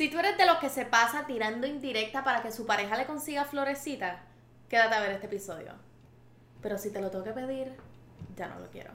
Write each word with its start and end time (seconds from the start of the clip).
Si 0.00 0.08
tú 0.08 0.18
eres 0.18 0.38
de 0.38 0.46
los 0.46 0.56
que 0.56 0.70
se 0.70 0.86
pasa 0.86 1.26
tirando 1.26 1.66
indirecta 1.66 2.24
para 2.24 2.40
que 2.40 2.50
su 2.50 2.64
pareja 2.64 2.96
le 2.96 3.04
consiga 3.04 3.44
florecita, 3.44 4.22
quédate 4.70 4.94
a 4.94 5.00
ver 5.00 5.10
este 5.10 5.26
episodio. 5.26 5.74
Pero 6.62 6.78
si 6.78 6.90
te 6.90 7.02
lo 7.02 7.10
tengo 7.10 7.22
que 7.22 7.32
pedir, 7.32 7.74
ya 8.34 8.48
no 8.48 8.60
lo 8.60 8.70
quiero. 8.70 8.92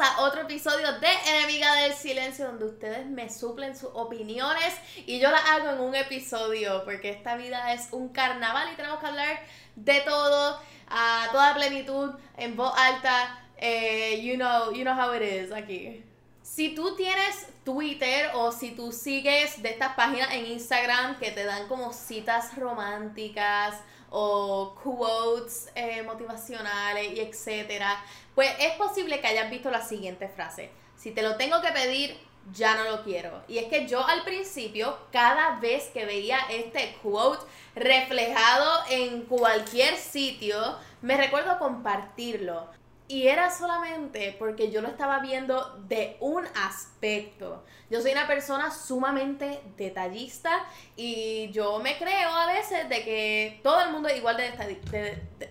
A 0.00 0.22
otro 0.22 0.42
episodio 0.42 0.92
de 1.00 1.08
Enemiga 1.26 1.74
del 1.74 1.92
Silencio, 1.92 2.46
donde 2.46 2.66
ustedes 2.66 3.06
me 3.06 3.28
suplen 3.30 3.76
sus 3.76 3.90
opiniones 3.94 4.74
y 5.06 5.18
yo 5.18 5.30
las 5.30 5.44
hago 5.50 5.70
en 5.70 5.80
un 5.80 5.94
episodio, 5.94 6.84
porque 6.84 7.10
esta 7.10 7.36
vida 7.36 7.72
es 7.72 7.88
un 7.92 8.08
carnaval 8.10 8.68
y 8.72 8.76
tenemos 8.76 9.00
que 9.00 9.06
hablar 9.06 9.40
de 9.76 10.00
todo 10.00 10.60
a 10.88 11.28
toda 11.32 11.54
plenitud, 11.54 12.12
en 12.36 12.56
voz 12.56 12.72
alta. 12.76 13.44
eh, 13.58 14.20
you 14.22 14.36
know, 14.36 14.72
you 14.72 14.84
know 14.84 14.94
how 14.94 15.12
it 15.12 15.22
is 15.22 15.50
aquí. 15.52 16.04
Si 16.42 16.74
tú 16.74 16.96
tienes 16.96 17.46
Twitter 17.64 18.30
o 18.34 18.52
si 18.52 18.70
tú 18.70 18.92
sigues 18.92 19.60
de 19.62 19.70
estas 19.70 19.94
páginas 19.94 20.32
en 20.32 20.46
Instagram 20.46 21.18
que 21.18 21.30
te 21.30 21.44
dan 21.44 21.68
como 21.68 21.92
citas 21.92 22.56
románticas 22.56 23.74
o 24.10 24.74
quotes 24.82 25.70
eh, 25.74 26.02
motivacionales 26.02 27.12
y 27.16 27.20
etcétera, 27.20 28.02
pues 28.34 28.50
es 28.58 28.72
posible 28.74 29.20
que 29.20 29.26
hayas 29.26 29.50
visto 29.50 29.70
la 29.70 29.84
siguiente 29.84 30.28
frase. 30.28 30.70
Si 30.96 31.10
te 31.10 31.22
lo 31.22 31.36
tengo 31.36 31.60
que 31.60 31.72
pedir, 31.72 32.18
ya 32.52 32.76
no 32.76 32.84
lo 32.84 33.02
quiero. 33.02 33.42
Y 33.48 33.58
es 33.58 33.66
que 33.66 33.86
yo 33.86 34.06
al 34.06 34.24
principio, 34.24 34.96
cada 35.12 35.58
vez 35.60 35.88
que 35.92 36.06
veía 36.06 36.38
este 36.50 36.96
quote 37.02 37.44
reflejado 37.74 38.82
en 38.90 39.22
cualquier 39.22 39.96
sitio, 39.96 40.76
me 41.02 41.16
recuerdo 41.16 41.58
compartirlo. 41.58 42.77
Y 43.10 43.26
era 43.28 43.50
solamente 43.50 44.36
porque 44.38 44.70
yo 44.70 44.82
lo 44.82 44.88
estaba 44.88 45.20
viendo 45.20 45.76
de 45.88 46.18
un 46.20 46.44
aspecto. 46.54 47.64
Yo 47.90 48.02
soy 48.02 48.12
una 48.12 48.26
persona 48.26 48.70
sumamente 48.70 49.62
detallista 49.78 50.66
y 50.94 51.50
yo 51.50 51.78
me 51.80 51.96
creo 51.98 52.28
a 52.30 52.46
veces 52.52 52.86
de 52.90 53.02
que 53.04 53.60
todo 53.62 53.80
el 53.82 53.92
mundo 53.92 54.08
es 54.08 54.18
igual 54.18 54.36
de, 54.36 54.52
detall- 54.52 54.80
de- 54.90 55.22
de- 55.38 55.50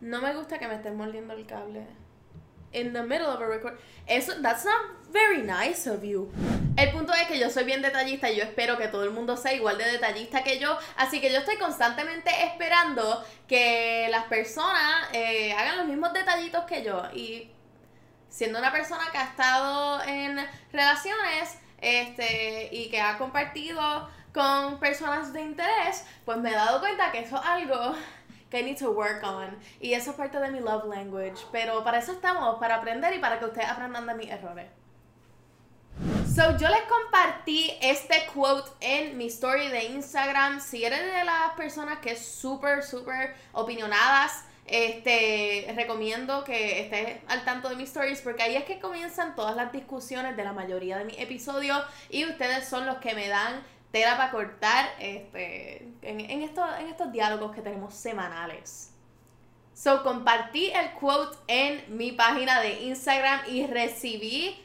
No 0.00 0.20
me 0.22 0.34
gusta 0.34 0.58
que 0.58 0.66
me 0.66 0.74
estén 0.74 0.96
mordiendo 0.96 1.34
el 1.34 1.46
cable. 1.46 1.86
In 2.72 2.92
the 2.92 3.02
middle 3.02 3.28
of 3.28 3.40
a 3.40 3.46
record. 3.46 3.78
Eso, 4.06 4.40
that's 4.42 4.64
not 4.64 4.80
very 5.10 5.42
nice 5.42 5.86
of 5.86 6.04
you. 6.04 6.30
El 6.76 6.92
punto 6.92 7.12
es 7.12 7.26
que 7.26 7.38
yo 7.38 7.50
soy 7.50 7.64
bien 7.64 7.82
detallista 7.82 8.30
y 8.30 8.36
yo 8.36 8.44
espero 8.44 8.76
que 8.78 8.88
todo 8.88 9.02
el 9.02 9.10
mundo 9.10 9.36
sea 9.36 9.52
igual 9.52 9.78
de 9.78 9.84
detallista 9.84 10.44
que 10.44 10.58
yo. 10.58 10.78
Así 10.96 11.20
que 11.20 11.32
yo 11.32 11.38
estoy 11.38 11.56
constantemente 11.56 12.30
esperando 12.44 13.24
que 13.48 14.06
las 14.10 14.24
personas 14.24 15.08
eh, 15.12 15.52
hagan 15.54 15.78
los 15.78 15.86
mismos 15.86 16.12
detallitos 16.12 16.64
que 16.66 16.84
yo. 16.84 17.02
Y 17.14 17.50
siendo 18.28 18.58
una 18.58 18.70
persona 18.70 19.08
que 19.10 19.18
ha 19.18 19.24
estado 19.24 20.02
en 20.04 20.38
relaciones 20.72 21.58
este, 21.80 22.68
y 22.70 22.90
que 22.90 23.00
ha 23.00 23.18
compartido 23.18 24.08
con 24.32 24.78
personas 24.78 25.32
de 25.32 25.42
interés, 25.42 26.04
pues 26.24 26.38
me 26.38 26.50
he 26.50 26.54
dado 26.54 26.80
cuenta 26.80 27.10
que 27.10 27.20
eso 27.20 27.36
es 27.36 27.44
algo 27.44 27.94
que 28.50 28.60
I 28.60 28.62
need 28.62 28.78
to 28.78 28.90
work 28.90 29.22
on. 29.24 29.58
Y 29.80 29.92
eso 29.92 30.10
es 30.10 30.16
parte 30.16 30.38
de 30.38 30.50
mi 30.50 30.60
love 30.60 30.86
language. 30.86 31.38
Pero 31.52 31.84
para 31.84 31.98
eso 31.98 32.12
estamos, 32.12 32.58
para 32.58 32.76
aprender 32.76 33.14
y 33.14 33.18
para 33.18 33.38
que 33.38 33.46
ustedes 33.46 33.68
aprendan 33.68 34.06
de 34.06 34.14
mis 34.14 34.30
errores. 34.30 34.66
So, 36.34 36.56
yo 36.56 36.68
les 36.68 36.82
compartí 36.82 37.72
este 37.80 38.26
quote 38.32 38.70
en 38.80 39.18
mi 39.18 39.26
story 39.26 39.68
de 39.68 39.86
Instagram. 39.86 40.60
Si 40.60 40.84
eres 40.84 41.00
de 41.00 41.24
las 41.24 41.52
personas 41.56 41.98
que 41.98 42.12
es 42.12 42.24
súper, 42.24 42.84
súper 42.84 43.34
opinionadas, 43.52 44.44
este, 44.68 45.72
recomiendo 45.74 46.44
que 46.44 46.82
estés 46.82 47.22
al 47.28 47.44
tanto 47.44 47.70
de 47.70 47.76
mis 47.76 47.88
stories 47.88 48.20
porque 48.20 48.42
ahí 48.42 48.54
es 48.54 48.64
que 48.64 48.78
comienzan 48.78 49.34
todas 49.34 49.56
las 49.56 49.72
discusiones 49.72 50.36
de 50.36 50.44
la 50.44 50.52
mayoría 50.52 50.98
de 50.98 51.06
mis 51.06 51.18
episodios 51.18 51.82
y 52.10 52.26
ustedes 52.26 52.68
son 52.68 52.84
los 52.84 52.98
que 52.98 53.14
me 53.14 53.28
dan 53.28 53.62
tela 53.90 54.16
para 54.16 54.30
cortar 54.30 54.88
este, 54.98 55.82
en, 56.02 56.20
en, 56.20 56.30
en 56.30 56.42
estos 56.42 57.12
diálogos 57.12 57.54
que 57.54 57.62
tenemos 57.62 57.94
semanales. 57.94 58.92
So, 59.74 60.02
compartí 60.02 60.72
el 60.72 60.90
quote 60.92 61.38
en 61.46 61.96
mi 61.96 62.10
página 62.10 62.60
de 62.60 62.82
Instagram 62.82 63.42
y 63.46 63.64
recibí 63.66 64.60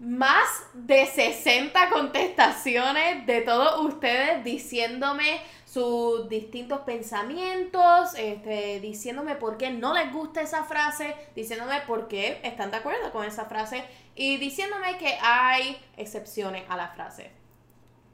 más 0.00 0.48
de 0.74 1.06
60 1.06 1.90
contestaciones 1.90 3.26
de 3.26 3.40
todos 3.42 3.84
ustedes 3.84 4.44
diciéndome 4.44 5.40
sus 5.64 6.28
distintos 6.28 6.80
pensamientos, 6.80 8.14
este, 8.16 8.80
diciéndome 8.80 9.34
por 9.34 9.58
qué 9.58 9.70
no 9.70 9.92
les 9.92 10.12
gusta 10.12 10.40
esa 10.40 10.64
frase, 10.64 11.14
diciéndome 11.34 11.80
por 11.82 12.08
qué 12.08 12.40
están 12.42 12.70
de 12.70 12.78
acuerdo 12.78 13.12
con 13.12 13.24
esa 13.24 13.44
frase 13.44 13.84
y 14.14 14.38
diciéndome 14.38 14.98
que 14.98 15.18
hay 15.20 15.78
excepciones 15.96 16.64
a 16.68 16.76
la 16.76 16.88
frase. 16.88 17.37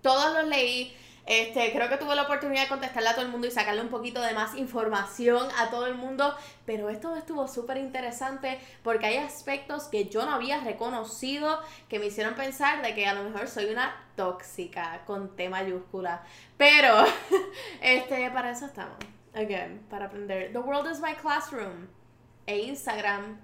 Todos 0.04 0.34
los 0.34 0.44
leí. 0.44 0.94
Este, 1.24 1.72
creo 1.72 1.88
que 1.88 1.96
tuve 1.96 2.14
la 2.14 2.24
oportunidad 2.24 2.64
de 2.64 2.68
contestarle 2.68 3.08
a 3.08 3.14
todo 3.14 3.24
el 3.24 3.30
mundo 3.30 3.46
y 3.46 3.50
sacarle 3.50 3.80
un 3.80 3.88
poquito 3.88 4.20
de 4.20 4.34
más 4.34 4.54
información 4.54 5.48
a 5.56 5.70
todo 5.70 5.86
el 5.86 5.94
mundo, 5.94 6.36
pero 6.66 6.90
esto 6.90 7.16
estuvo 7.16 7.48
súper 7.48 7.78
interesante 7.78 8.60
porque 8.82 9.06
hay 9.06 9.16
aspectos 9.16 9.84
que 9.84 10.10
yo 10.10 10.26
no 10.26 10.34
había 10.34 10.60
reconocido 10.60 11.58
que 11.88 11.98
me 11.98 12.04
hicieron 12.04 12.34
pensar 12.34 12.82
de 12.82 12.94
que 12.94 13.06
a 13.06 13.14
lo 13.14 13.24
mejor 13.24 13.48
soy 13.48 13.64
una 13.72 13.96
tóxica 14.14 15.00
con 15.06 15.34
T 15.34 15.48
mayúscula, 15.48 16.22
pero 16.58 17.06
este, 17.80 18.30
para 18.30 18.50
eso 18.50 18.66
estamos, 18.66 18.98
again, 19.32 19.86
para 19.88 20.04
aprender. 20.04 20.52
The 20.52 20.58
world 20.58 20.92
is 20.92 21.00
my 21.00 21.14
classroom 21.14 21.88
e 22.46 22.58
Instagram 22.58 23.40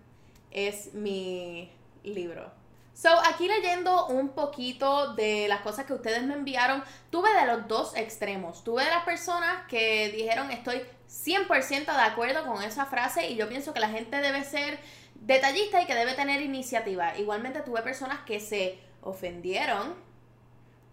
es 0.51 0.93
mi 0.93 1.73
libro. 2.05 2.60
So, 2.95 3.09
aquí 3.27 3.49
leyendo 3.49 4.07
un 4.07 4.31
poquito 4.31 5.15
de 5.15 5.49
las 5.49 5.61
cosas 5.61 5.87
que 5.87 5.95
ustedes 5.95 6.23
me 6.23 6.35
enviaron, 6.35 6.85
tuve 7.11 7.33
de 7.33 7.47
los 7.47 7.67
dos 7.67 7.97
extremos. 7.97 8.63
Tuve 8.63 8.85
de 8.85 8.91
las 8.91 9.05
personas 9.05 9.67
que 9.69 10.11
dijeron 10.11 10.51
estoy 10.51 10.83
100% 11.09 11.87
de 11.87 12.03
acuerdo 12.03 12.45
con 12.45 12.63
esa 12.63 12.87
frase 12.87 13.31
y 13.31 13.37
yo 13.37 13.49
pienso 13.49 13.73
que 13.73 13.81
la 13.81 13.89
gente 13.89 14.19
debe 14.19 14.45
ser 14.45 14.79
detallista 15.15 15.83
y 15.83 15.87
que 15.87 15.95
debe 15.95 16.15
tener 16.15 16.43
iniciativa. 16.43 17.17
Igualmente 17.17 17.61
tuve 17.61 17.83
personas 17.83 18.21
que 18.21 18.39
se 18.39 18.79
ofendieron 19.03 19.95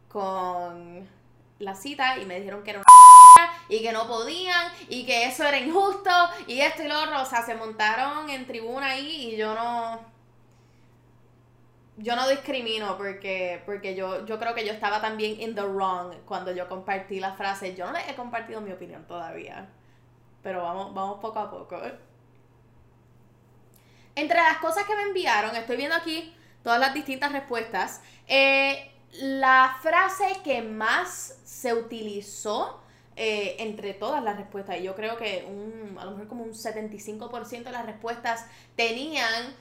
con 0.07 1.07
la 1.59 1.75
cita 1.75 2.17
y 2.19 2.25
me 2.25 2.39
dijeron 2.39 2.63
que 2.63 2.71
era 2.71 2.79
una 2.79 2.87
y 3.69 3.81
que 3.81 3.91
no 3.91 4.07
podían 4.07 4.71
y 4.89 5.05
que 5.05 5.25
eso 5.25 5.43
era 5.43 5.57
injusto 5.57 6.11
y 6.47 6.61
esto 6.61 6.83
y 6.83 6.87
lo 6.87 7.01
otro. 7.01 7.21
O 7.21 7.25
sea, 7.25 7.45
se 7.45 7.55
montaron 7.55 8.29
en 8.29 8.47
tribuna 8.47 8.91
ahí 8.91 9.33
y 9.33 9.37
yo 9.37 9.53
no 9.53 10.16
yo 11.97 12.15
no 12.15 12.29
discrimino 12.29 12.95
porque, 12.97 13.61
porque 13.65 13.95
yo, 13.95 14.25
yo 14.25 14.37
creo 14.37 14.53
que 14.53 14.65
yo 14.65 14.71
estaba 14.71 15.01
también 15.01 15.41
in 15.41 15.55
the 15.55 15.63
wrong 15.63 16.13
cuando 16.25 16.51
yo 16.51 16.69
compartí 16.69 17.19
la 17.19 17.33
frase. 17.33 17.75
Yo 17.75 17.85
no 17.87 17.91
les 17.93 18.07
he 18.07 18.15
compartido 18.15 18.61
mi 18.61 18.71
opinión 18.71 19.05
todavía. 19.07 19.67
Pero 20.43 20.61
vamos, 20.61 20.93
vamos 20.93 21.19
poco 21.19 21.39
a 21.39 21.49
poco. 21.49 21.81
Entre 24.15 24.37
las 24.37 24.57
cosas 24.59 24.85
que 24.85 24.95
me 24.95 25.03
enviaron, 25.03 25.55
estoy 25.55 25.77
viendo 25.77 25.95
aquí 25.95 26.33
todas 26.63 26.79
las 26.79 26.93
distintas 26.93 27.31
respuestas. 27.31 28.01
Eh, 28.27 28.91
la 29.13 29.77
frase 29.81 30.39
que 30.43 30.61
más 30.61 31.39
se 31.43 31.73
utilizó 31.73 32.81
eh, 33.15 33.55
entre 33.59 33.95
todas 33.95 34.23
las 34.23 34.37
respuestas, 34.37 34.77
y 34.77 34.83
yo 34.83 34.95
creo 34.95 35.17
que 35.17 35.45
un, 35.49 35.97
a 35.97 36.05
lo 36.05 36.11
mejor 36.11 36.27
como 36.27 36.43
un 36.43 36.53
75% 36.53 37.63
de 37.63 37.71
las 37.71 37.85
respuestas 37.87 38.45
tenían 38.75 39.55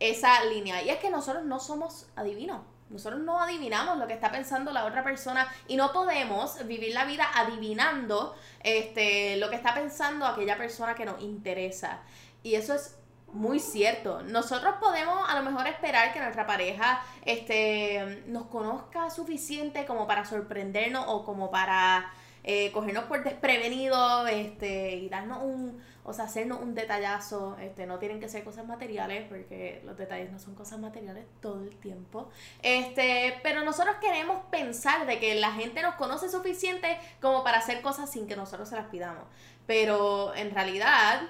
esa 0.00 0.44
línea. 0.44 0.82
Y 0.82 0.90
es 0.90 0.98
que 0.98 1.10
nosotros 1.10 1.44
no 1.44 1.60
somos 1.60 2.06
adivinos. 2.16 2.62
Nosotros 2.88 3.20
no 3.20 3.40
adivinamos 3.40 3.98
lo 3.98 4.08
que 4.08 4.14
está 4.14 4.32
pensando 4.32 4.72
la 4.72 4.84
otra 4.84 5.04
persona 5.04 5.46
y 5.68 5.76
no 5.76 5.92
podemos 5.92 6.66
vivir 6.66 6.92
la 6.92 7.04
vida 7.04 7.24
adivinando 7.32 8.34
este, 8.64 9.36
lo 9.36 9.48
que 9.48 9.54
está 9.54 9.74
pensando 9.74 10.26
aquella 10.26 10.58
persona 10.58 10.96
que 10.96 11.04
nos 11.04 11.22
interesa. 11.22 12.00
Y 12.42 12.56
eso 12.56 12.74
es 12.74 12.96
muy 13.32 13.60
cierto. 13.60 14.22
Nosotros 14.22 14.74
podemos 14.80 15.28
a 15.28 15.40
lo 15.40 15.48
mejor 15.48 15.68
esperar 15.68 16.12
que 16.12 16.18
nuestra 16.18 16.46
pareja 16.46 17.00
este, 17.24 18.24
nos 18.26 18.46
conozca 18.46 19.08
suficiente 19.08 19.86
como 19.86 20.08
para 20.08 20.24
sorprendernos 20.24 21.04
o 21.06 21.24
como 21.24 21.48
para 21.48 22.12
eh, 22.42 22.72
cogernos 22.72 23.04
por 23.04 23.22
desprevenido 23.22 24.26
este, 24.26 24.96
y 24.96 25.08
darnos 25.08 25.42
un, 25.42 25.82
o 26.04 26.12
sea, 26.12 26.24
hacernos 26.24 26.60
un 26.60 26.74
detallazo. 26.74 27.56
Este, 27.60 27.86
no 27.86 27.98
tienen 27.98 28.20
que 28.20 28.28
ser 28.28 28.44
cosas 28.44 28.66
materiales 28.66 29.26
porque 29.28 29.82
los 29.84 29.96
detalles 29.96 30.32
no 30.32 30.38
son 30.38 30.54
cosas 30.54 30.78
materiales 30.78 31.26
todo 31.40 31.62
el 31.62 31.76
tiempo. 31.76 32.30
Este, 32.62 33.38
pero 33.42 33.64
nosotros 33.64 33.96
queremos 34.00 34.44
pensar 34.50 35.06
de 35.06 35.18
que 35.18 35.34
la 35.34 35.52
gente 35.52 35.82
nos 35.82 35.94
conoce 35.96 36.28
suficiente 36.30 36.98
como 37.20 37.44
para 37.44 37.58
hacer 37.58 37.82
cosas 37.82 38.10
sin 38.10 38.26
que 38.26 38.36
nosotros 38.36 38.68
se 38.68 38.76
las 38.76 38.86
pidamos. 38.86 39.24
Pero 39.66 40.34
en 40.34 40.50
realidad, 40.50 41.22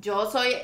yo 0.00 0.30
soy 0.30 0.54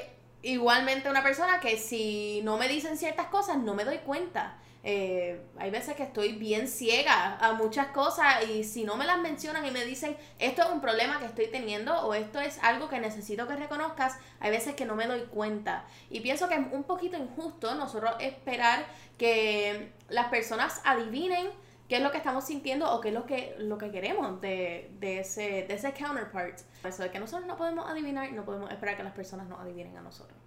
igualmente 0.43 1.09
una 1.09 1.23
persona 1.23 1.59
que 1.59 1.79
si 1.79 2.43
no 2.44 2.59
me 2.59 2.69
dicen 2.69 2.99
ciertas 2.99 3.27
cosas 3.27 3.59
no 3.59 3.75
me 3.75 3.85
doy 3.85 3.99
cuenta. 3.99 4.59
Eh, 4.86 5.40
hay 5.56 5.70
veces 5.70 5.96
que 5.96 6.02
estoy 6.02 6.34
bien 6.34 6.69
ciega 6.69 7.38
a 7.38 7.54
muchas 7.54 7.86
cosas 7.86 8.46
y 8.46 8.64
si 8.64 8.84
no 8.84 8.96
me 8.96 9.06
las 9.06 9.19
mencionan 9.19 9.64
y 9.64 9.70
me 9.70 9.82
dicen 9.82 10.14
esto 10.38 10.62
es 10.62 10.69
un 10.69 10.82
problema 10.82 11.19
que 11.19 11.25
estoy 11.25 11.46
teniendo 11.46 11.98
o 12.02 12.12
esto 12.12 12.38
es 12.38 12.62
algo 12.62 12.90
que 12.90 13.00
necesito 13.00 13.48
que 13.48 13.56
reconozcas, 13.56 14.19
hay 14.40 14.50
veces 14.50 14.75
que 14.75 14.84
no 14.84 14.94
me 14.94 15.06
doy 15.06 15.22
cuenta. 15.22 15.86
Y 16.10 16.20
pienso 16.20 16.48
que 16.48 16.56
es 16.56 16.60
un 16.70 16.84
poquito 16.84 17.16
injusto 17.16 17.75
nosotros 17.75 18.14
esperar 18.20 18.84
que 19.16 19.90
las 20.10 20.28
personas 20.28 20.82
adivinen 20.84 21.48
qué 21.88 21.96
es 21.96 22.02
lo 22.02 22.10
que 22.10 22.19
estamos 22.19 22.44
sintiendo 22.44 22.92
o 22.92 23.00
qué 23.00 23.08
es 23.08 23.14
lo 23.14 23.25
que, 23.25 23.54
lo 23.58 23.78
que 23.78 23.90
queremos 23.90 24.38
de, 24.42 24.90
de, 25.00 25.20
ese, 25.20 25.64
de 25.66 25.75
ese 25.75 25.94
counterpart. 25.94 26.60
Eso 26.84 27.02
de 27.02 27.10
que 27.10 27.20
nosotros 27.20 27.46
no 27.46 27.56
podemos 27.56 27.88
adivinar 27.88 28.31
no 28.32 28.44
podemos 28.44 28.70
esperar 28.70 28.98
que 28.98 29.02
las 29.02 29.14
personas 29.14 29.48
nos 29.48 29.60
adivinen 29.60 29.96
a 29.96 30.02
nosotros. 30.02 30.38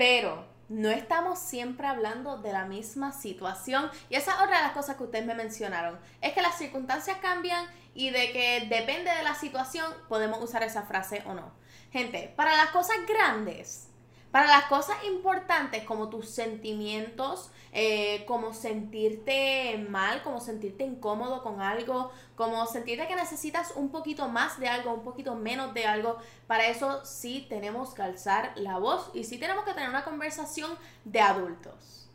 Pero 0.00 0.46
no 0.70 0.88
estamos 0.88 1.38
siempre 1.38 1.86
hablando 1.86 2.38
de 2.38 2.54
la 2.54 2.64
misma 2.64 3.12
situación. 3.12 3.90
Y 4.08 4.14
esa 4.14 4.30
es 4.30 4.40
otra 4.40 4.56
de 4.56 4.62
las 4.62 4.72
cosas 4.72 4.96
que 4.96 5.02
ustedes 5.02 5.26
me 5.26 5.34
mencionaron. 5.34 5.98
Es 6.22 6.32
que 6.32 6.40
las 6.40 6.56
circunstancias 6.56 7.18
cambian 7.20 7.66
y 7.92 8.08
de 8.08 8.32
que 8.32 8.66
depende 8.70 9.14
de 9.14 9.22
la 9.22 9.34
situación 9.34 9.92
podemos 10.08 10.42
usar 10.42 10.62
esa 10.62 10.84
frase 10.84 11.22
o 11.26 11.34
no. 11.34 11.52
Gente, 11.92 12.32
para 12.34 12.56
las 12.56 12.70
cosas 12.70 12.96
grandes, 13.06 13.89
para 14.30 14.46
las 14.46 14.64
cosas 14.64 14.96
importantes 15.04 15.84
como 15.84 16.08
tus 16.08 16.28
sentimientos, 16.28 17.50
eh, 17.72 18.24
como 18.26 18.52
sentirte 18.54 19.84
mal, 19.88 20.22
como 20.22 20.40
sentirte 20.40 20.84
incómodo 20.84 21.42
con 21.42 21.60
algo, 21.60 22.12
como 22.36 22.66
sentirte 22.66 23.08
que 23.08 23.16
necesitas 23.16 23.72
un 23.76 23.90
poquito 23.90 24.28
más 24.28 24.58
de 24.60 24.68
algo, 24.68 24.94
un 24.94 25.04
poquito 25.04 25.34
menos 25.34 25.74
de 25.74 25.86
algo, 25.86 26.16
para 26.46 26.68
eso 26.68 27.04
sí 27.04 27.46
tenemos 27.48 27.94
que 27.94 28.02
alzar 28.02 28.52
la 28.56 28.78
voz 28.78 29.10
y 29.14 29.24
sí 29.24 29.38
tenemos 29.38 29.64
que 29.64 29.72
tener 29.72 29.88
una 29.88 30.04
conversación 30.04 30.70
de 31.04 31.20
adultos. 31.20 32.09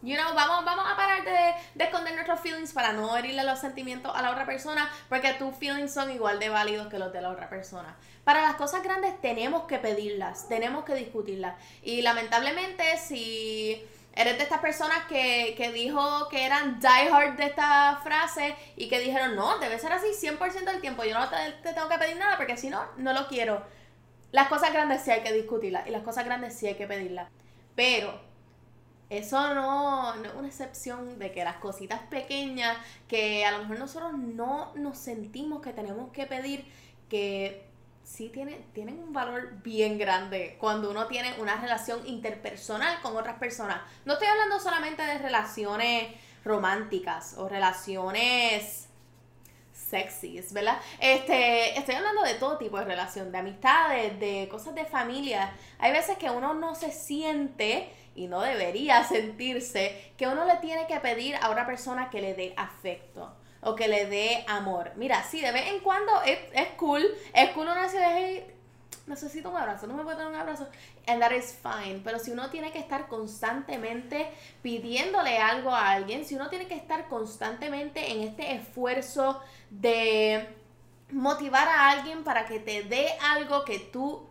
You 0.00 0.14
know, 0.16 0.32
vamos, 0.32 0.64
vamos 0.64 0.84
a 0.88 0.96
parar 0.96 1.24
de, 1.24 1.54
de, 1.74 1.84
esconder 1.84 2.14
nuestros 2.14 2.38
feelings 2.38 2.72
para 2.72 2.92
no 2.92 3.16
herirle 3.16 3.42
los 3.42 3.58
sentimientos 3.58 4.12
a 4.14 4.22
la 4.22 4.30
otra 4.30 4.46
persona, 4.46 4.88
porque 5.08 5.32
tus 5.34 5.56
feelings 5.56 5.92
son 5.92 6.12
igual 6.12 6.38
de 6.38 6.48
válidos 6.48 6.86
que 6.86 7.00
los 7.00 7.12
de 7.12 7.20
la 7.20 7.30
otra 7.30 7.48
persona. 7.48 7.96
Para 8.22 8.42
las 8.42 8.54
cosas 8.54 8.84
grandes 8.84 9.20
tenemos 9.20 9.64
que 9.64 9.78
pedirlas, 9.78 10.48
tenemos 10.48 10.84
que 10.84 10.94
discutirlas. 10.94 11.56
Y 11.82 12.02
lamentablemente, 12.02 12.96
si 12.98 13.84
eres 14.14 14.36
de 14.36 14.44
estas 14.44 14.60
personas 14.60 15.04
que, 15.08 15.54
que 15.56 15.72
dijo 15.72 16.28
que 16.28 16.46
eran 16.46 16.78
diehard 16.78 17.36
de 17.36 17.46
esta 17.46 17.98
frase 18.02 18.54
y 18.76 18.88
que 18.88 19.00
dijeron, 19.00 19.34
no, 19.34 19.58
debe 19.58 19.80
ser 19.80 19.92
así 19.92 20.08
100% 20.08 20.64
del 20.64 20.80
tiempo, 20.80 21.02
yo 21.04 21.18
no 21.18 21.28
te, 21.28 21.36
te 21.62 21.72
tengo 21.72 21.88
que 21.88 21.98
pedir 21.98 22.16
nada 22.18 22.36
porque 22.36 22.56
si 22.56 22.70
no, 22.70 22.84
no 22.98 23.12
lo 23.12 23.26
quiero. 23.26 23.64
Las 24.30 24.46
cosas 24.46 24.72
grandes 24.72 25.02
sí 25.02 25.10
hay 25.10 25.22
que 25.22 25.32
discutirlas 25.32 25.88
y 25.88 25.90
las 25.90 26.02
cosas 26.02 26.24
grandes 26.24 26.56
sí 26.56 26.68
hay 26.68 26.76
que 26.76 26.86
pedirlas. 26.86 27.30
Pero 27.74 28.27
eso 29.10 29.54
no, 29.54 30.14
es 30.22 30.34
una 30.34 30.48
excepción 30.48 31.18
de 31.18 31.32
que 31.32 31.42
las 31.42 31.56
cositas 31.56 32.00
pequeñas 32.10 32.76
que 33.08 33.44
a 33.44 33.52
lo 33.52 33.60
mejor 33.60 33.78
nosotros 33.78 34.12
no 34.12 34.72
nos 34.74 34.98
sentimos 34.98 35.62
que 35.62 35.72
tenemos 35.72 36.12
que 36.12 36.26
pedir, 36.26 36.66
que 37.08 37.66
sí 38.04 38.28
tiene, 38.28 38.60
tienen 38.74 38.98
un 38.98 39.12
valor 39.12 39.62
bien 39.62 39.98
grande 39.98 40.56
cuando 40.60 40.90
uno 40.90 41.06
tiene 41.06 41.34
una 41.40 41.60
relación 41.60 42.06
interpersonal 42.06 43.00
con 43.00 43.16
otras 43.16 43.38
personas. 43.38 43.80
No 44.04 44.14
estoy 44.14 44.28
hablando 44.28 44.60
solamente 44.60 45.02
de 45.02 45.18
relaciones 45.18 46.14
románticas 46.44 47.34
o 47.38 47.48
relaciones 47.48 48.88
sexys, 49.72 50.52
¿verdad? 50.52 50.78
Este, 51.00 51.78
estoy 51.78 51.94
hablando 51.94 52.22
de 52.22 52.34
todo 52.34 52.58
tipo 52.58 52.78
de 52.78 52.84
relación, 52.84 53.32
de 53.32 53.38
amistades, 53.38 54.20
de 54.20 54.48
cosas 54.50 54.74
de 54.74 54.84
familia. 54.84 55.52
Hay 55.78 55.92
veces 55.92 56.18
que 56.18 56.30
uno 56.30 56.54
no 56.54 56.74
se 56.74 56.92
siente 56.92 57.90
y 58.18 58.26
no 58.26 58.40
debería 58.40 59.04
sentirse 59.04 60.12
que 60.16 60.26
uno 60.26 60.44
le 60.44 60.56
tiene 60.56 60.86
que 60.86 60.98
pedir 61.00 61.36
a 61.36 61.50
otra 61.50 61.66
persona 61.66 62.10
que 62.10 62.20
le 62.20 62.34
dé 62.34 62.52
afecto 62.56 63.32
o 63.60 63.74
que 63.74 63.88
le 63.88 64.06
dé 64.06 64.44
amor. 64.48 64.92
Mira, 64.96 65.22
sí, 65.22 65.40
de 65.40 65.52
vez 65.52 65.68
en 65.68 65.80
cuando 65.80 66.22
es, 66.22 66.38
es 66.52 66.68
cool, 66.76 67.04
es 67.32 67.50
cool 67.50 67.68
uno 67.68 67.80
decir, 67.80 68.00
hey, 68.04 68.46
necesito 69.06 69.50
un 69.50 69.56
abrazo, 69.56 69.86
no 69.86 69.94
me 69.94 70.02
puedo 70.02 70.18
dar 70.18 70.26
un 70.26 70.34
abrazo, 70.34 70.68
and 71.06 71.20
that 71.20 71.30
is 71.30 71.56
fine, 71.62 72.00
pero 72.04 72.18
si 72.18 72.30
uno 72.30 72.50
tiene 72.50 72.72
que 72.72 72.78
estar 72.78 73.08
constantemente 73.08 74.28
pidiéndole 74.62 75.38
algo 75.38 75.70
a 75.70 75.90
alguien, 75.90 76.24
si 76.24 76.34
uno 76.34 76.48
tiene 76.48 76.66
que 76.66 76.74
estar 76.74 77.08
constantemente 77.08 78.12
en 78.12 78.22
este 78.22 78.54
esfuerzo 78.54 79.40
de 79.70 80.46
motivar 81.10 81.66
a 81.68 81.90
alguien 81.90 82.22
para 82.22 82.46
que 82.46 82.60
te 82.60 82.82
dé 82.82 83.08
algo 83.22 83.64
que 83.64 83.78
tú 83.78 84.28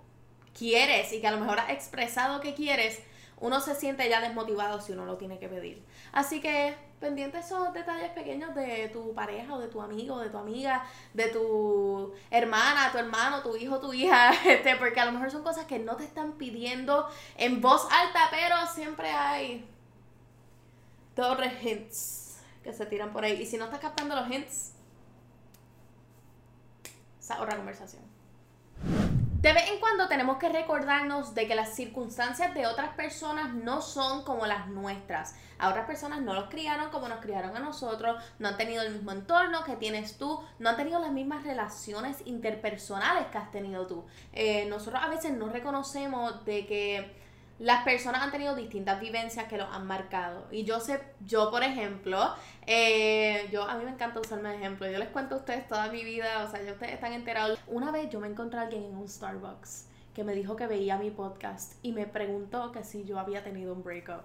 quieres 0.58 1.12
y 1.14 1.22
que 1.22 1.28
a 1.28 1.32
lo 1.32 1.40
mejor 1.40 1.60
has 1.60 1.72
expresado 1.72 2.42
que 2.42 2.54
quieres, 2.54 3.00
uno 3.40 3.60
se 3.60 3.76
siente 3.76 4.10
ya 4.10 4.20
desmotivado 4.20 4.82
si 4.82 4.94
uno 4.94 5.06
lo 5.06 5.18
tiene 5.18 5.38
que 5.38 5.48
pedir. 5.48 5.86
Así 6.12 6.42
que 6.42 6.76
pendiente 7.00 7.38
esos 7.38 7.72
detalles 7.74 8.10
pequeños 8.12 8.56
de 8.56 8.90
tu 8.90 9.14
pareja 9.14 9.54
o 9.54 9.60
de 9.60 9.68
tu 9.68 9.82
amigo, 9.82 10.18
de 10.20 10.30
tu 10.30 10.38
amiga, 10.38 10.84
de 11.14 11.28
tu 11.28 12.14
hermana, 12.32 12.92
tu 12.92 12.98
hermano, 12.98 13.44
tu 13.44 13.56
hijo, 13.56 13.80
tu 13.80 13.94
hija, 13.94 14.32
este, 14.46 14.76
porque 14.78 15.00
a 15.00 15.06
lo 15.06 15.12
mejor 15.12 15.30
son 15.30 15.44
cosas 15.44 15.66
que 15.66 15.78
no 15.78 15.96
te 15.96 16.04
están 16.04 16.34
pidiendo 16.34 17.08
en 17.36 17.62
voz 17.62 17.88
alta, 17.92 18.28
pero 18.32 18.56
siempre 18.74 19.12
hay 19.12 19.68
torres 21.16 21.64
hints 21.64 22.40
que 22.64 22.74
se 22.74 22.86
tiran 22.88 23.14
por 23.14 23.24
ahí. 23.24 23.42
Y 23.42 23.46
si 23.46 23.58
no 23.58 23.66
estás 23.66 23.80
captando 23.80 24.16
los 24.16 24.30
hints, 24.30 24.74
esa 27.20 27.40
otra 27.42 27.56
conversación. 27.56 28.17
De 29.48 29.54
vez 29.54 29.70
en 29.70 29.80
cuando 29.80 30.10
tenemos 30.10 30.40
que 30.40 30.50
recordarnos 30.50 31.34
de 31.34 31.48
que 31.48 31.56
las 31.56 31.74
circunstancias 31.74 32.54
de 32.54 32.68
otras 32.68 32.90
personas 32.96 33.54
no 33.54 33.82
son 33.82 34.26
como 34.26 34.46
las 34.46 34.68
nuestras. 34.68 35.36
A 35.58 35.70
otras 35.70 35.86
personas 35.86 36.20
no 36.20 36.34
los 36.34 36.50
criaron 36.50 36.90
como 36.90 37.08
nos 37.08 37.22
criaron 37.22 37.56
a 37.56 37.62
nosotros, 37.62 38.22
no 38.40 38.50
han 38.50 38.58
tenido 38.58 38.84
el 38.84 38.92
mismo 38.92 39.14
entorno 39.14 39.64
que 39.64 39.78
tienes 39.78 40.18
tú, 40.18 40.44
no 40.60 40.68
han 40.68 40.76
tenido 40.76 41.00
las 41.00 41.14
mismas 41.14 41.46
relaciones 41.46 42.18
interpersonales 42.26 43.28
que 43.28 43.38
has 43.38 43.50
tenido 43.50 43.88
tú. 43.88 44.04
Eh, 44.34 44.66
nosotros 44.66 45.02
a 45.02 45.08
veces 45.08 45.32
no 45.32 45.48
reconocemos 45.48 46.44
de 46.44 46.66
que 46.66 47.16
las 47.60 47.84
personas 47.84 48.22
han 48.22 48.32
tenido 48.32 48.56
distintas 48.56 49.00
vivencias 49.00 49.48
que 49.48 49.58
los 49.58 49.68
han 49.72 49.88
marcado. 49.88 50.48
Y 50.52 50.64
yo 50.64 50.80
sé, 50.80 51.02
yo 51.26 51.50
por 51.50 51.64
ejemplo, 51.64 52.34
eh, 52.66 53.48
yo 53.52 53.64
a 53.64 53.76
mí 53.76 53.84
me 53.84 53.92
encanta 53.92 54.20
usarme 54.20 54.50
de 54.50 54.56
ejemplo. 54.58 54.90
Yo 54.90 55.00
les 55.00 55.10
cuento 55.10 55.36
a 55.36 55.38
ustedes 55.40 55.68
toda 55.68 55.90
mi 55.92 56.04
vida, 56.04 56.44
o 56.44 56.52
sea, 56.52 56.62
ya 56.62 56.74
ustedes 56.74 56.94
están 56.94 57.14
enterados. 57.14 57.60
Una 57.68 57.92
vez 57.92 58.10
yo 58.10 58.20
me 58.20 58.28
encontré 58.28 58.60
a 58.60 58.64
alguien 58.64 58.84
en 58.84 58.96
un 58.96 59.08
Starbucks 59.08 59.88
que 60.14 60.24
me 60.24 60.34
dijo 60.34 60.56
que 60.56 60.68
veía 60.68 60.98
mi 60.98 61.12
podcast 61.12 61.74
y 61.84 61.92
me 61.92 62.06
preguntó 62.06 62.72
que 62.72 62.84
si 62.84 63.06
yo 63.06 63.20
había 63.20 63.44
tenido 63.44 63.74
un 63.74 63.84
breakup. 63.84 64.24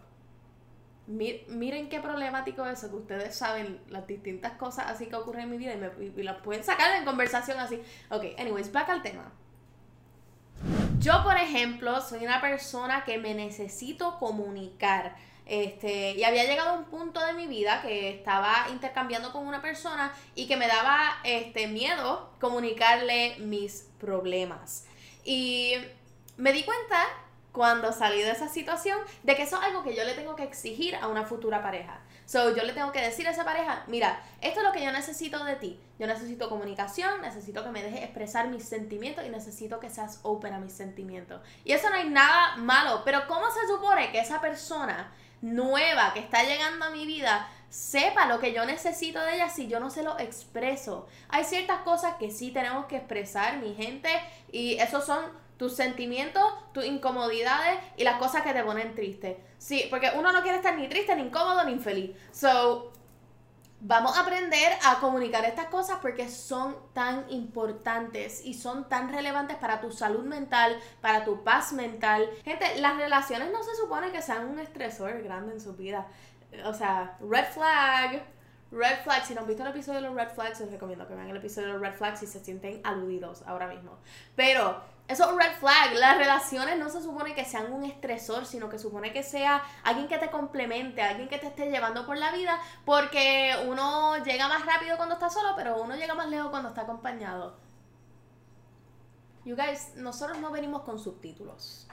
Miren 1.07 1.89
qué 1.89 2.01
problemático 2.01 2.65
es 2.65 2.79
eso, 2.79 2.91
que 2.91 2.97
ustedes 2.97 3.35
saben 3.35 3.81
las 3.89 4.07
distintas 4.07 4.53
cosas 4.53 4.87
así 4.89 5.07
que 5.07 5.17
ocurren 5.17 5.43
en 5.43 5.51
mi 5.51 5.59
vida 5.59 5.75
y, 5.75 5.77
me, 5.77 5.91
y 5.99 6.23
las 6.23 6.41
pueden 6.41 6.63
sacar 6.65 6.97
en 6.97 7.05
conversación 7.05 7.59
así. 7.59 7.83
Ok, 8.11 8.25
anyways, 8.39 8.73
back 8.73 8.89
al 8.89 9.03
tema. 9.03 9.33
Yo, 10.99 11.23
por 11.25 11.37
ejemplo, 11.37 12.01
soy 12.01 12.25
una 12.25 12.41
persona 12.41 13.05
que 13.05 13.19
me 13.19 13.35
necesito 13.35 14.19
comunicar. 14.19 15.17
Este, 15.45 16.13
y 16.13 16.23
había 16.23 16.45
llegado 16.45 16.79
un 16.79 16.85
punto 16.85 17.25
de 17.27 17.33
mi 17.33 17.49
vida 17.49 17.83
que 17.83 18.11
estaba 18.11 18.69
intercambiando 18.71 19.33
con 19.33 19.47
una 19.47 19.61
persona 19.61 20.13
y 20.37 20.47
que 20.47 20.57
me 20.57 20.69
daba 20.69 21.19
este 21.25 21.67
miedo 21.67 22.31
comunicarle 22.41 23.37
mis 23.39 23.89
problemas. 23.99 24.87
Y 25.25 25.75
me 26.37 26.53
di 26.53 26.63
cuenta 26.63 27.05
cuando 27.53 27.93
salí 27.93 28.23
de 28.23 28.31
esa 28.31 28.49
situación 28.49 28.99
de 29.23 29.37
que 29.37 29.43
eso 29.43 29.57
es 29.57 29.63
algo 29.63 29.83
que 29.83 29.95
yo 29.95 30.05
le 30.05 30.15
tengo 30.15 30.35
que 30.35 30.43
exigir 30.43 30.97
a 30.97 31.09
una 31.09 31.25
futura 31.25 31.63
pareja. 31.63 32.01
So, 32.25 32.57
yo 32.57 32.63
le 32.63 32.73
tengo 32.73 32.93
que 32.93 33.01
decir 33.01 33.29
a 33.29 33.33
esa 33.33 33.45
pareja, 33.45 33.85
mira, 33.89 34.23
esto 34.41 34.61
es 34.61 34.67
lo 34.67 34.73
que 34.73 34.83
yo 34.83 34.91
necesito 34.91 35.45
de 35.45 35.57
ti. 35.57 35.79
Yo 35.99 36.07
necesito 36.07 36.49
comunicación, 36.49 37.21
necesito 37.21 37.63
que 37.63 37.71
me 37.71 37.83
dejes 37.83 38.03
expresar 38.03 38.49
mis 38.49 38.65
sentimientos 38.65 39.25
y 39.27 39.29
necesito 39.29 39.81
que 39.81 39.91
seas 39.91 40.21
open 40.23 40.55
a 40.55 40.59
mis 40.59 40.73
sentimientos. 40.73 41.43
Y 41.65 41.73
eso 41.73 41.91
no 41.91 41.97
hay 41.97 42.09
nada 42.09 42.57
malo, 42.57 43.03
pero 43.05 43.27
¿cómo 43.29 43.51
se 43.51 43.67
supone 43.67 44.11
que 44.11 44.21
esa 44.21 44.41
persona 44.41 45.13
nueva 45.43 46.13
que 46.15 46.21
está 46.21 46.45
llegando 46.45 46.87
a 46.87 46.91
mi 46.91 47.05
vida 47.05 47.49
sepa 47.69 48.27
lo 48.27 48.39
que 48.39 48.53
yo 48.53 48.65
necesito 48.65 49.21
de 49.21 49.35
ella 49.35 49.49
si 49.49 49.69
yo 49.69 49.79
no 49.79 49.91
se 49.91 50.03
lo 50.03 50.19
expreso? 50.19 51.07
Hay 51.29 51.45
ciertas 51.45 51.83
cosas 51.83 52.15
que 52.15 52.31
sí 52.31 52.51
tenemos 52.51 52.87
que 52.87 52.97
expresar, 52.97 53.59
mi 53.59 53.75
gente, 53.75 54.09
y 54.51 54.79
esos 54.79 55.05
son 55.05 55.23
tus 55.63 55.77
sentimientos, 55.77 56.43
tus 56.73 56.85
incomodidades 56.85 57.79
y 57.97 58.03
las 58.03 58.17
cosas 58.17 58.43
que 58.43 58.53
te 58.53 58.65
ponen 58.65 58.97
triste. 58.97 59.39
Sí, 59.59 59.87
porque 59.91 60.11
uno 60.17 60.33
no 60.33 60.43
quiere 60.43 60.57
estar 60.57 60.77
ni 60.77 60.89
triste, 60.89 61.15
ni 61.15 61.23
incómodo, 61.23 61.63
ni 61.63 61.71
infeliz. 61.71 62.17
So, 62.33 62.91
vamos 63.79 64.19
a 64.19 64.23
aprender 64.23 64.73
a 64.85 64.99
comunicar 64.99 65.45
estas 65.45 65.67
cosas 65.67 66.01
porque 66.03 66.29
son 66.29 66.75
tan 66.95 67.31
importantes 67.31 68.45
y 68.45 68.55
son 68.55 68.89
tan 68.89 69.13
relevantes 69.13 69.57
para 69.59 69.81
tu 69.81 69.93
salud 69.93 70.25
mental, 70.25 70.81
para 71.01 71.25
tu 71.25 71.45
paz 71.45 71.73
mental. 71.73 72.29
Gente, 72.43 72.81
las 72.81 72.97
relaciones 72.97 73.53
no 73.53 73.63
se 73.63 73.77
supone 73.77 74.11
que 74.11 74.21
sean 74.21 74.49
un 74.49 74.59
estresor 74.59 75.23
grande 75.23 75.53
en 75.53 75.61
su 75.61 75.75
vida. 75.75 76.09
O 76.65 76.75
sea, 76.75 77.17
red 77.21 77.45
flag, 77.45 78.25
Red 78.73 79.03
flags, 79.05 79.27
si 79.27 79.35
no 79.35 79.43
han 79.43 79.47
visto 79.47 79.63
el 79.63 79.69
episodio 79.69 80.01
de 80.01 80.09
los 80.09 80.17
red 80.17 80.31
flags, 80.31 80.59
les 80.61 80.71
recomiendo 80.71 81.07
que 81.07 81.15
vean 81.15 81.29
el 81.29 81.37
episodio 81.37 81.69
de 81.69 81.75
los 81.75 81.83
red 81.83 81.93
flags 81.95 82.21
si 82.21 82.27
se 82.27 82.43
sienten 82.43 82.81
aludidos 82.85 83.43
ahora 83.47 83.67
mismo. 83.67 83.99
Pero 84.35 84.81
esos 85.09 85.37
red 85.37 85.53
flags, 85.61 86.01
las 86.01 86.17
relaciones 86.17 86.79
no 86.79 86.89
se 86.89 87.03
supone 87.03 87.35
que 87.35 87.45
sean 87.45 87.71
un 87.71 87.85
estresor, 87.85 88.47
sino 88.47 88.71
que 88.71 88.79
supone 88.79 89.13
que 89.13 89.23
sea 89.23 89.63
alguien 89.85 90.09
que 90.09 90.17
te 90.17 90.31
complemente, 90.31 91.03
alguien 91.03 91.29
que 91.29 91.39
te 91.39 91.49
esté 91.49 91.71
llevando 91.71 92.07
por 92.07 92.17
la 92.17 92.33
vida, 92.33 92.59
porque 92.87 93.55
uno 93.67 94.17
llega 94.25 94.49
más 94.49 94.65
rápido 94.65 94.97
cuando 94.97 95.17
está 95.17 95.29
solo, 95.29 95.51
pero 95.55 95.83
uno 95.83 95.95
llega 95.95 96.15
más 96.15 96.29
lejos 96.29 96.49
cuando 96.49 96.71
está 96.71 96.83
acompañado. 96.83 97.59
You 99.45 99.55
guys, 99.55 99.97
nosotros 99.97 100.39
no 100.39 100.51
venimos 100.51 100.81
con 100.83 100.99
subtítulos. 100.99 101.87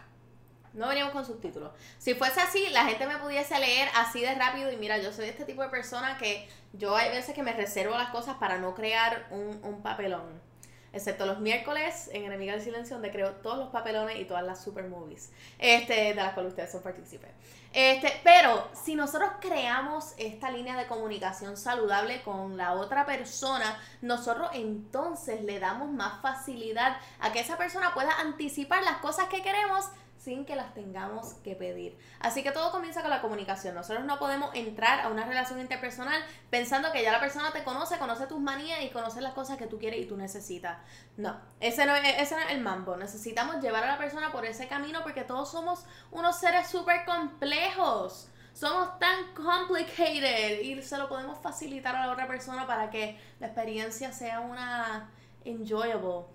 No 0.73 0.87
veníamos 0.87 1.13
con 1.13 1.25
subtítulos. 1.25 1.71
Si 1.97 2.13
fuese 2.13 2.41
así, 2.41 2.69
la 2.69 2.85
gente 2.85 3.07
me 3.07 3.17
pudiese 3.17 3.59
leer 3.59 3.89
así 3.95 4.21
de 4.21 4.35
rápido 4.35 4.71
y 4.71 4.77
mira, 4.77 4.97
yo 4.97 5.11
soy 5.11 5.25
este 5.25 5.45
tipo 5.45 5.61
de 5.61 5.69
persona 5.69 6.17
que 6.17 6.47
yo 6.73 6.95
hay 6.95 7.09
veces 7.09 7.33
que 7.35 7.43
me 7.43 7.53
reservo 7.53 7.95
las 7.95 8.09
cosas 8.09 8.37
para 8.37 8.59
no 8.59 8.75
crear 8.75 9.27
un, 9.31 9.59
un 9.63 9.81
papelón. 9.81 10.49
Excepto 10.91 11.27
los 11.27 11.39
miércoles 11.39 12.09
en 12.13 12.23
Enemiga 12.23 12.53
del 12.53 12.63
Silencio, 12.63 12.95
donde 12.95 13.11
creo 13.11 13.33
todos 13.33 13.59
los 13.59 13.69
papelones 13.69 14.19
y 14.19 14.25
todas 14.25 14.43
las 14.43 14.63
super 14.63 14.87
movies 14.87 15.31
este, 15.59 15.93
de 15.93 16.15
las 16.15 16.33
cuales 16.33 16.51
ustedes 16.51 16.71
son 16.71 16.81
partícipes. 16.81 17.29
Este, 17.71 18.11
pero 18.23 18.67
si 18.73 18.95
nosotros 18.95 19.29
creamos 19.39 20.15
esta 20.17 20.49
línea 20.49 20.75
de 20.75 20.87
comunicación 20.87 21.57
saludable 21.57 22.23
con 22.23 22.57
la 22.57 22.73
otra 22.73 23.05
persona, 23.05 23.79
nosotros 24.01 24.49
entonces 24.53 25.43
le 25.43 25.59
damos 25.59 25.91
más 25.91 26.21
facilidad 26.23 26.97
a 27.19 27.31
que 27.31 27.41
esa 27.41 27.57
persona 27.57 27.93
pueda 27.93 28.19
anticipar 28.19 28.81
las 28.81 28.97
cosas 28.97 29.27
que 29.27 29.43
queremos 29.43 29.85
sin 30.19 30.45
que 30.45 30.55
las 30.55 30.73
tengamos 30.73 31.33
que 31.45 31.55
pedir. 31.55 31.97
Así 32.19 32.43
que 32.43 32.51
todo 32.51 32.71
comienza 32.71 33.01
con 33.01 33.09
la 33.09 33.21
comunicación. 33.21 33.73
Nosotros 33.73 34.05
no 34.05 34.19
podemos 34.19 34.53
entrar 34.53 34.99
a 34.99 35.07
una 35.07 35.25
relación 35.25 35.59
interpersonal 35.61 36.21
pensando 36.49 36.91
que 36.91 37.01
ya 37.01 37.11
la 37.11 37.21
persona 37.21 37.51
te 37.51 37.63
conoce, 37.63 37.97
conoce 37.97 38.27
tus 38.27 38.39
manías 38.39 38.83
y 38.83 38.89
conoce 38.89 39.21
las 39.21 39.33
cosas 39.33 39.57
que 39.57 39.67
tú 39.67 39.79
quieres 39.79 40.01
y 40.01 40.05
tú 40.05 40.17
necesitas. 40.17 40.77
No, 41.15 41.39
ese 41.61 41.85
no, 41.85 41.95
es, 41.95 42.19
ese 42.19 42.35
no 42.35 42.41
es 42.41 42.51
el 42.51 42.61
mambo. 42.61 42.97
Necesitamos 42.97 43.61
llevar 43.61 43.85
a 43.85 43.87
la 43.87 43.97
persona 43.97 44.31
por 44.31 44.45
ese 44.45 44.67
camino 44.67 45.01
porque 45.03 45.23
todos 45.23 45.49
somos 45.49 45.85
unos 46.11 46.37
seres 46.37 46.67
súper 46.67 47.05
complejos. 47.05 48.29
Somos 48.53 48.99
tan 48.99 49.33
complicated 49.33 50.59
y 50.59 50.81
se 50.81 50.97
lo 50.97 51.07
podemos 51.07 51.39
facilitar 51.39 51.95
a 51.95 52.05
la 52.05 52.11
otra 52.11 52.27
persona 52.27 52.67
para 52.67 52.89
que 52.89 53.17
la 53.39 53.47
experiencia 53.47 54.11
sea 54.11 54.41
una 54.41 55.09
enjoyable. 55.45 56.25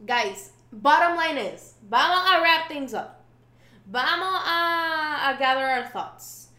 Guys, 0.00 0.52
bottom 0.72 1.16
line 1.16 1.38
is, 1.38 1.74
vamos 1.88 2.28
a 2.30 2.40
wrap 2.40 2.68
things 2.68 2.94
up. 2.94 3.20
Vamos 3.86 4.42
a, 4.46 5.36
gather 5.38 5.64
our 5.64 5.88
thoughts. 5.92 6.50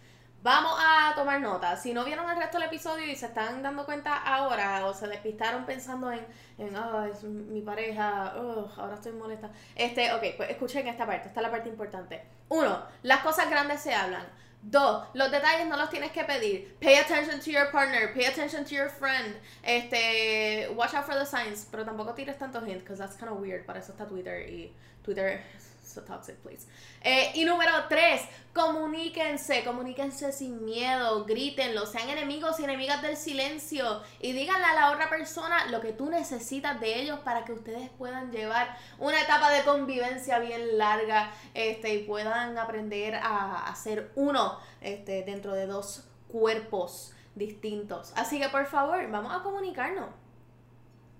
Vamos 0.43 0.77
a 0.77 1.15
tomar 1.15 1.39
nota. 1.39 1.75
Si 1.77 1.93
no 1.93 2.03
vieron 2.03 2.29
el 2.29 2.35
resto 2.35 2.59
del 2.59 2.67
episodio 2.67 3.05
y 3.05 3.15
se 3.15 3.27
están 3.27 3.63
dando 3.63 3.85
cuenta 3.85 4.17
ahora 4.17 4.85
o 4.85 4.93
se 4.93 5.07
despistaron 5.07 5.65
pensando 5.65 6.11
en, 6.11 6.25
en 6.57 6.75
oh, 6.75 7.03
es 7.05 7.23
mi 7.23 7.61
pareja, 7.61 8.33
oh, 8.37 8.69
ahora 8.77 8.95
estoy 8.95 9.13
molesta. 9.13 9.49
Este, 9.73 10.11
ok, 10.13 10.21
pues 10.35 10.49
escuchen 10.49 10.85
esta 10.87 11.05
parte, 11.05 11.29
esta 11.29 11.39
es 11.39 11.43
la 11.45 11.51
parte 11.51 11.69
importante. 11.69 12.23
Uno, 12.49 12.83
las 13.03 13.21
cosas 13.21 13.49
grandes 13.49 13.79
se 13.79 13.95
hablan. 13.95 14.25
Dos, 14.65 15.07
los 15.13 15.29
detalles 15.29 15.67
no 15.67 15.75
los 15.75 15.89
tienes 15.89 16.11
que 16.11 16.23
pedir. 16.23 16.77
Pay 16.79 16.95
attention 16.95 17.41
to 17.41 17.51
your 17.51 17.69
partner, 17.69 18.13
pay 18.13 18.25
attention 18.25 18.63
to 18.63 18.73
your 18.73 18.89
friend. 18.89 19.35
Este, 19.61 20.69
watch 20.73 20.93
out 20.93 21.05
for 21.05 21.15
the 21.15 21.25
signs, 21.25 21.67
pero 21.69 21.83
tampoco 21.83 22.15
tires 22.15 22.37
tantos 22.37 22.65
hints, 22.65 22.81
because 22.81 22.97
that's 22.97 23.17
kind 23.17 23.29
of 23.29 23.39
weird. 23.39 23.65
Para 23.65 23.79
eso 23.79 23.91
está 23.91 24.07
Twitter 24.07 24.39
y 24.39 24.71
Twitter 25.03 25.41
so 25.83 26.01
toxic, 26.01 26.37
please. 26.37 26.65
Eh, 27.01 27.31
y 27.35 27.45
número 27.45 27.71
tres, 27.89 28.21
comuníquense, 28.53 29.63
comuníquense 29.63 30.31
sin 30.31 30.63
miedo, 30.63 31.25
grítenlo, 31.25 31.85
sean 31.85 32.09
enemigos 32.09 32.59
y 32.59 32.63
enemigas 32.63 33.01
del 33.01 33.17
silencio 33.17 34.01
y 34.19 34.31
díganle 34.31 34.65
a 34.65 34.73
la 34.73 34.91
otra 34.91 35.09
persona 35.09 35.65
lo 35.67 35.81
que 35.81 35.91
tú 35.91 36.09
necesitas 36.09 36.79
de 36.79 37.01
ellos 37.01 37.19
para 37.19 37.43
que 37.43 37.51
ustedes 37.51 37.89
puedan 37.97 38.31
llevar 38.31 38.77
una 38.99 39.21
etapa 39.21 39.51
de 39.51 39.63
convivencia 39.63 40.39
bien 40.39 40.77
larga 40.77 41.31
este, 41.53 41.93
y 41.93 42.03
puedan 42.03 42.57
aprender 42.57 43.15
a, 43.15 43.67
a 43.67 43.75
ser 43.75 44.11
uno 44.15 44.52
este, 44.81 45.23
dentro 45.23 45.53
de 45.53 45.67
dos 45.67 46.07
cuerpos 46.27 47.13
distintos. 47.35 48.13
Así 48.15 48.39
que 48.39 48.49
por 48.49 48.65
favor, 48.65 49.09
vamos 49.09 49.33
a 49.33 49.43
comunicarnos. 49.43 50.09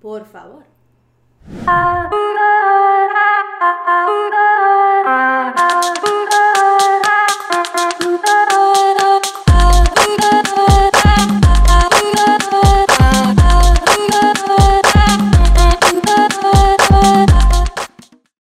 Por 0.02 0.26
favor. 0.26 0.64
Ah, 1.68 2.10
ah, 2.12 3.08
ah, 3.62 4.13